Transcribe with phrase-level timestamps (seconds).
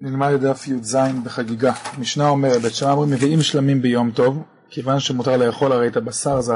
[0.00, 1.72] נלמד את דף י"ז בחגיגה.
[1.96, 6.40] המשנה אומרת, בית שמאי אומרים מביאים שלמים ביום טוב, כיוון שמותר לאכול הרי את הבשר
[6.40, 6.54] זה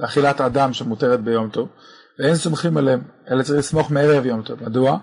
[0.00, 1.68] אכילת האדם שמותרת ביום טוב,
[2.18, 3.00] ואין סומכים עליהם,
[3.30, 4.64] אלא צריך לסמוך מערב יום טוב.
[4.64, 4.98] מדוע?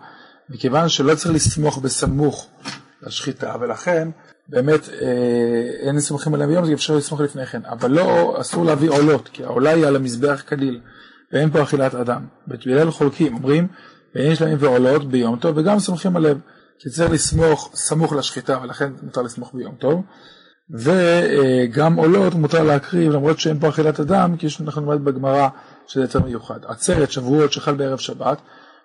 [0.49, 2.47] מכיוון שלא צריך לסמוך בסמוך
[3.03, 4.09] לשחיטה, ולכן
[4.49, 7.61] באמת אה, אין סומכים עליהם ביום, זה אפשר לסמוך לפני כן.
[7.65, 10.79] אבל לא, אסור להביא עולות, כי העולה היא על המזבח כליל,
[11.33, 12.25] ואין פה אכילת אדם.
[12.47, 13.67] בית הלל חולקים, אומרים,
[14.15, 16.39] ואין שלמים ועולות ביום טוב, וגם סומכים עליהם.
[16.79, 20.01] כי צריך לסמוך סמוך לשחיטה ולכן מותר לסמוך ביום טוב.
[20.71, 25.47] וגם עולות מותר להקריב למרות שאין פה אכילת אדם כי אנחנו נלמד בגמרא
[25.87, 26.59] שזה יותר מיוחד.
[26.67, 28.37] עצרת שבועות שחל בערב שבת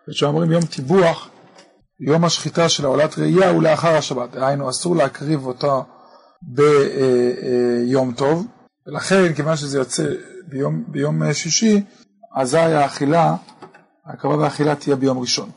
[0.09, 1.31] ושאומרים יום טיבוח
[2.01, 5.85] יום השחיטה של העולת ראייה הוא לאחר השבת, דהיינו אסור להקריב אותו
[6.43, 8.47] ביום טוב
[8.87, 10.07] ולכן כיוון שזה יוצא
[10.49, 11.83] ביום, ביום שישי
[12.37, 13.37] אזי האכילה,
[14.07, 15.51] ההקרבה והאכילה תהיה ביום ראשון.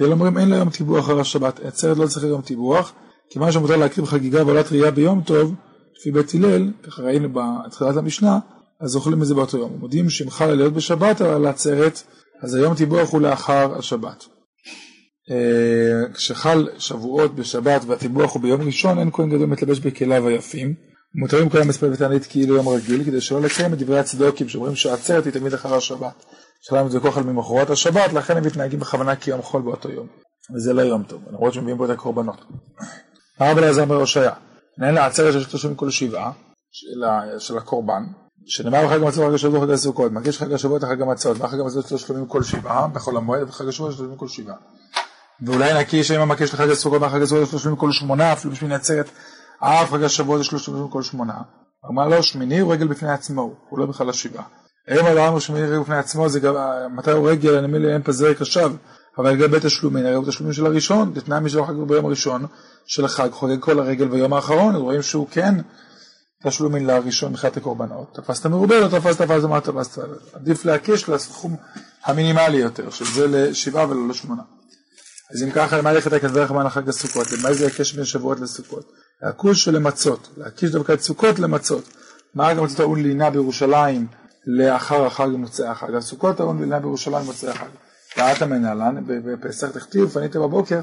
[0.00, 2.92] ואלה אומרים אין לה יום טיבוח אחר השבת, עצרת לא צריך יום טיבוח,
[3.30, 5.54] כיוון שמותר להקריב חגיגה ועולת ראייה ביום טוב,
[5.98, 8.38] לפי בית הלל, ככה ראינו בתחילת המשנה,
[8.80, 9.76] אז אוכלים את זה באותו יום.
[9.78, 12.02] מודיעים שאם חל עליות בשבת על העצרת,
[12.42, 14.24] אז היום טיבוח הוא לאחר השבת.
[15.30, 20.91] אה, כשחל שבועות בשבת והטיבוח הוא ביום ראשון, אין כהן גדול מתלבש בכליו היפים.
[21.14, 25.24] מותרים כל המספר ותענית כאילו יום רגיל, כדי שלא לקיים את דברי הצדוקים שאומרים שהעצרת
[25.24, 26.24] היא תמיד אחר השבת.
[26.62, 30.06] שלהם זה כוחל ממחרת השבת, לכן הם מתנהגים בכוונה כיום חול באותו יום.
[30.54, 32.44] וזה לא יום טוב, למרות שמביאים פה את הקורבנות.
[33.38, 34.32] הרב אלעזר ראשיה,
[34.78, 36.32] נהנה לעצרת של שלושים כל שבעה
[36.72, 37.04] של,
[37.38, 38.02] של הקורבן,
[38.46, 41.96] שנאמר בחג המצות וחג השבוע וחג הסוכות, מגיש חג השבועות וחג המצות, וחג המצות של
[41.96, 44.56] שלושים כל שבעה, בחול המועד, וחג השבוע של שלושים כל שבעה.
[45.46, 49.08] ואולי נקיש אם המקיש לחג הסוכות וחג הסוכות של שלושים כל שמונה, אפילו בשביל עצרת,
[49.64, 51.34] אף חג השבוע זה שלושים כל שמונה.
[51.90, 54.44] אמר לו שמיני הוא רגל בפני עצמו, הוא לא בכלל השבעה.
[54.86, 56.54] ערב אדם שמיני רגל בפני עצמו זה גם,
[56.90, 58.72] מתי הוא רגל, אני מבין אין פזר קשב,
[59.18, 62.46] אבל לגבי תשלומים, הרי הוא תשלומים של הראשון, תתנאי מי שלא חגג ביום הראשון
[62.86, 65.54] של החג, חוגג כל הרגל ביום האחרון, רואים שהוא כן
[66.42, 68.14] תשלומים לראשון מבחינת הקורבנות.
[68.14, 70.02] תפסת מרובה, לא תפסת, תפסת מה תפסת.
[70.32, 71.56] עדיף להקיש לסכום
[72.04, 74.42] המינימלי יותר, שזה לשבעה ולא לשמונה.
[75.34, 77.26] אז אם ככה, למה ילך את הכדברך מן החג הסוכות?
[77.32, 78.92] למה זה הקש בין שבועות לסוכות?
[79.22, 81.84] להכוש ולמצות, להקיש דווקא את סוכות למצות.
[82.34, 84.06] מה רק המצות טעון לינה בירושלים
[84.46, 85.94] לאחר החג מוצאי החג?
[85.94, 87.68] הסוכות טעון לינה בירושלים מוצאי החג.
[88.16, 90.80] ואת המנהלן, בפסח תכתיב, פנית בבוקר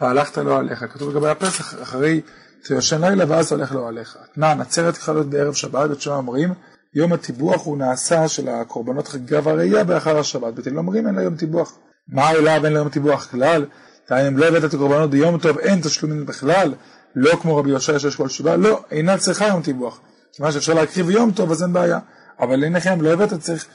[0.00, 0.84] והלכת לו עליך.
[0.92, 2.20] כתוב לגבי הפסח, אחרי
[2.64, 4.18] תיושן לילה ואז הולך לו עליך.
[4.32, 6.54] אתנן, עצרת צריכה להיות בערב שבת, שם אומרים,
[6.94, 10.54] יום הטיבוח הוא נעשה של הקורבנות חגיגה והראייה באחר השבת.
[10.54, 11.78] בתל אומרים אין לה יום טיבוח.
[12.08, 13.64] מה אליו אין לה יום טיבוח כלל?
[14.10, 16.74] דהיינו אם לא הבאת את הקורבנות ביום טוב אין תשלומים בכלל,
[17.16, 20.00] לא כמו רבי יושע שיש כל שבעה, לא, אינה צריכה יום טיבוח.
[20.32, 21.98] כיוון שאפשר להקריב יום טוב אז אין בעיה.
[22.40, 23.66] אבל הנה לא הבאת צריך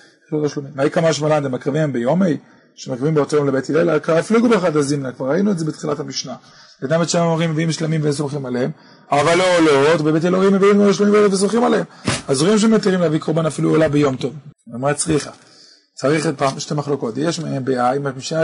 [0.45, 0.71] תשלומים.
[0.75, 2.37] מה יקמה שמלן, הם מקריבים ביומי?
[2.75, 6.35] שמקריבים באותו יום לבית הלל, הקרא הפליגו באחד הזימנה, כבר ראינו את זה בתחילת המשנה.
[6.81, 8.71] וגם את שם המורים מביאים שלמים וסומכים עליהם,
[9.11, 11.83] אבל לא עולות, בבית אלוהים מביאים לא שלמים וסומכים עליהם.
[12.27, 14.33] אז רואים שמתירים להביא קורבן אפילו עולה ביום טוב.
[14.67, 15.31] מה צריכה?
[15.99, 17.17] צריך את פעם שתי מחלוקות.
[17.17, 18.43] יש מהם בעיה, אם המשנה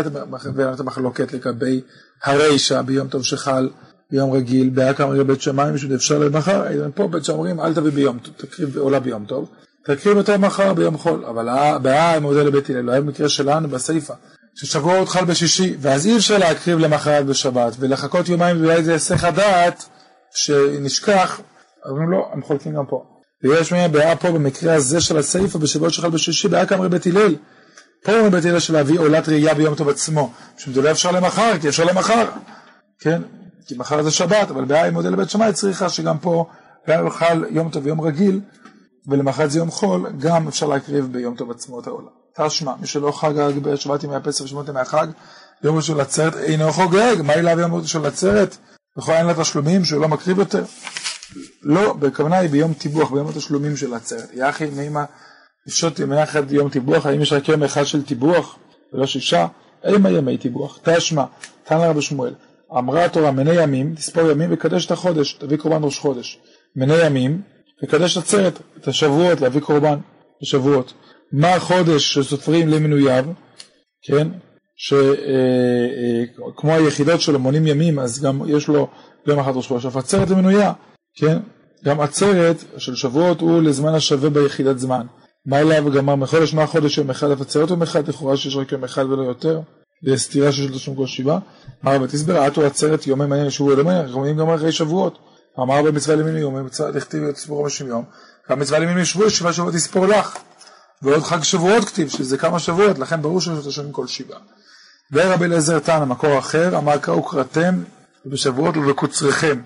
[0.73, 1.81] את המחלוקת לגבי
[2.23, 3.69] הרישא ביום טוב שחל
[4.11, 6.63] ביום רגיל, בעיה כמה רגע בית שמיים, שזה אפשר למחר,
[6.95, 9.49] פה בית שאומרים אל תביא ביום טוב, תקריב עולה ביום טוב.
[9.85, 13.67] תקריב אותו מחר ביום חול, אבל הבעיה עם מודל לבית הלל, לא היה במקרה שלנו
[13.67, 14.13] בסיפא,
[14.55, 19.23] ששבוע עוד חל בשישי, ואז אי אפשר להקריב למחרת בשבת, ולחכות יומיים ואולי זה היסח
[19.23, 19.85] הדעת,
[20.35, 21.41] שנשכח,
[21.85, 23.12] אומרים לא, הם חולקים גם פה.
[23.43, 27.35] ויש מהם בעיה פה במקרה הזה של הסיפא, בשבועות שחל בשישי, בעיה כאמרי בית הלל.
[28.03, 31.59] פה אומר בית הלל של להביא עולת ראייה ביום טוב עצמו, שזה לא אפשר למחר,
[31.61, 32.25] כי אפשר למחר,
[32.99, 33.21] כן?
[33.67, 36.45] כי מחר זה שבת, אבל בעיה עם מודל לבית שמאי צריכה שגם פה,
[36.87, 38.39] גם חל יום טוב ויום רגיל,
[39.07, 42.07] ולמחרת זה יום חול, גם אפשר להקריב ביום טוב עצמאות העולם.
[42.37, 45.07] תשמע, מי שלא חגג בשבת ימי הפסח ושמות ימי החג,
[45.63, 48.57] יום ראשון לעצרת אינו חוגג, מה אליו יום ראשון לעצרת?
[48.97, 50.63] בכל אין לה תשלומים שהוא לא מקריב יותר?
[51.61, 54.29] לא, בכוונה היא ביום טיבוח, ביום התשלומים של העצרת.
[54.33, 55.05] יחי מימה
[55.67, 58.57] לפשוט ימי אחד יום טיבוח, האם יש רק יום אחד של טיבוח
[58.93, 59.47] ולא שישה?
[59.83, 60.79] אימה ימי טיבוח.
[60.83, 61.23] תשמע,
[61.63, 62.33] תנא רבי שמואל,
[62.77, 66.39] אמרה התורה מני ימים, תספור ימים וקדש את החודש, תביא קורבן ראש חודש.
[66.75, 67.41] מני ימים,
[67.83, 69.97] לקדש עצרת, את השבועות, להביא קורבן
[70.41, 70.93] בשבועות.
[71.31, 73.25] מה החודש שסופרים למנוייו,
[74.07, 74.27] כן,
[74.75, 78.87] שכמו אה, אה, היחידות שלו מונים ימים, אז גם יש לו
[79.27, 79.85] יום אחד ראש חודש.
[79.85, 80.73] עצרת למנויה,
[81.15, 81.37] כן,
[81.85, 85.05] גם עצרת של שבועות הוא לזמן השווה ביחידת זמן.
[85.45, 88.83] מה אליו גמר מחודש, מה החודש יום אחד, עצרת יום אחד, לכאורה שיש רק יום
[88.83, 89.61] אחד ולא יותר,
[90.03, 91.39] בסתירה של תשלום כל שבעה.
[91.85, 95.17] אמר רבי תסבר, עטו עצרת יומי מעניין שבוע לא מעניין, אנחנו גם אחרי שבועות.
[95.59, 98.03] אמר במצווה למינוי יום, במצווה לכתיב תספור חמישים יום,
[98.49, 100.37] והמצווה למינוי שבוע, שבעה שבועות תספור לך.
[101.01, 104.39] ועוד חג שבועות כתיב, שזה כמה שבועות, לכן ברור שיש תשלומים כל שבעה.
[105.11, 107.83] ורבי אליעזר תנא, מקור אחר, אמר קראו קראתם
[108.25, 109.61] ובשבועות לא בקוצריכם.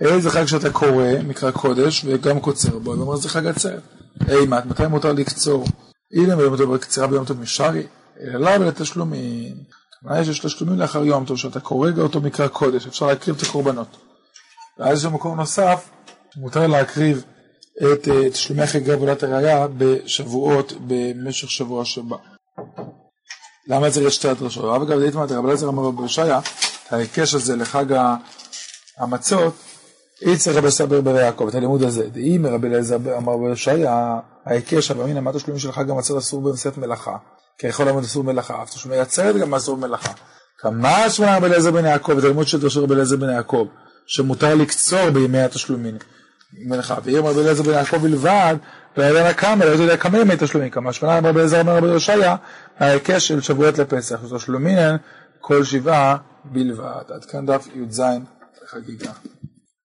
[0.00, 3.82] איזה חג שאתה קורא, מקרא קודש, וגם קוצר בו, ואומר זה חג עצרת.
[4.28, 5.64] אימת, מתי מותר לקצור?
[6.12, 7.86] הנה ביום טוב בקצירה ביום טוב משרי,
[8.20, 9.56] אלא ולתשלומים.
[10.00, 13.96] כלומר שיש תשלומים לאחר יום טוב, שאתה קורא אותו מקרא קודש, אפשר להקריב את הקורבנות.
[14.78, 15.90] ואז יש מקום נוסף,
[16.36, 17.24] מותר להקריב
[17.82, 22.16] את אה, תשלומי חגי עבודת הראייה בשבועות במשך שבוע שבא.
[23.68, 24.64] למה צריך שתי הדרשות?
[24.64, 26.40] רב אגב דייתמא רב אליעזר אמר רבי ישעיה,
[26.90, 27.84] ההיקש הזה לחג
[28.98, 29.54] המצות,
[30.24, 32.08] איצר רבי סבר בר יעקב, את הלימוד הזה.
[32.08, 36.78] דאם רבי אליעזר אמר רבי ישעיה, ההיקש אבל מה תשלומים של חג המצות אסור במסעת
[36.78, 37.16] מלאכה,
[37.58, 40.12] כי יכול לעמוד אסור מלאכה, אף תשלומי עצרת גם אסור במלאכה.
[40.58, 43.66] כמה שמונה רבי אליעזר בן יעקב, את הלימוד של דרשו רבי אליעזר בן יעקב,
[44.06, 45.98] שמותר לקצור בימי התשלומים.
[46.66, 48.56] מלאכה, ואם רבי אליעזר בן יעקב בלבד,
[48.96, 52.36] לא ידע כמה, לא יודע כמה ימי תשלומים, כמה שמונה רבי אליעזר אמר רבי יושעיה,
[52.78, 54.78] ההיקש של שבועות לפסח, ותשלומין
[55.40, 57.02] כל שבעה בלבד.
[57.08, 58.02] עד כאן דף י"ז
[58.64, 59.10] לחגיגה.